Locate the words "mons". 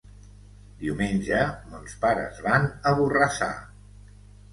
1.73-1.97